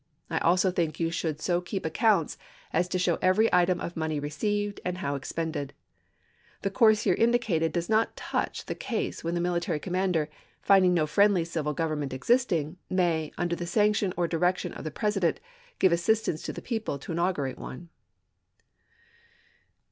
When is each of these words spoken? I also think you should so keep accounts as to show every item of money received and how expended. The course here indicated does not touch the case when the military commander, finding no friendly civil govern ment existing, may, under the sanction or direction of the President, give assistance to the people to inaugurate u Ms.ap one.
I 0.31 0.39
also 0.39 0.71
think 0.71 0.99
you 0.99 1.11
should 1.11 1.39
so 1.39 1.61
keep 1.61 1.85
accounts 1.85 2.35
as 2.73 2.87
to 2.87 2.97
show 2.97 3.19
every 3.21 3.53
item 3.53 3.79
of 3.79 3.95
money 3.95 4.19
received 4.19 4.79
and 4.83 4.97
how 4.97 5.13
expended. 5.13 5.73
The 6.63 6.71
course 6.71 7.03
here 7.03 7.13
indicated 7.13 7.71
does 7.71 7.87
not 7.87 8.15
touch 8.17 8.65
the 8.65 8.73
case 8.73 9.23
when 9.23 9.35
the 9.35 9.39
military 9.39 9.77
commander, 9.77 10.27
finding 10.59 10.95
no 10.95 11.05
friendly 11.05 11.45
civil 11.45 11.73
govern 11.75 11.99
ment 11.99 12.13
existing, 12.13 12.77
may, 12.89 13.31
under 13.37 13.55
the 13.55 13.67
sanction 13.67 14.11
or 14.17 14.27
direction 14.27 14.73
of 14.73 14.85
the 14.85 14.89
President, 14.89 15.39
give 15.77 15.91
assistance 15.91 16.41
to 16.41 16.51
the 16.51 16.63
people 16.63 16.97
to 16.97 17.11
inaugurate 17.11 17.57
u 17.59 17.61
Ms.ap 17.61 17.61
one. 17.61 17.89